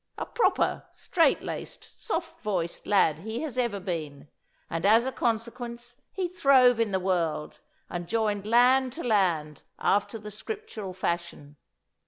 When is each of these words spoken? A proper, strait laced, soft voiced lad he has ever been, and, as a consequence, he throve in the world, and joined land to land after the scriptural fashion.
A 0.17 0.25
proper, 0.25 0.83
strait 0.91 1.43
laced, 1.43 1.91
soft 1.95 2.41
voiced 2.41 2.87
lad 2.87 3.19
he 3.19 3.41
has 3.41 3.55
ever 3.55 3.79
been, 3.79 4.29
and, 4.67 4.83
as 4.83 5.05
a 5.05 5.11
consequence, 5.11 5.95
he 6.11 6.27
throve 6.27 6.79
in 6.79 6.89
the 6.89 6.99
world, 6.99 7.59
and 7.87 8.07
joined 8.09 8.47
land 8.47 8.93
to 8.93 9.03
land 9.03 9.61
after 9.77 10.17
the 10.17 10.31
scriptural 10.31 10.93
fashion. 10.93 11.55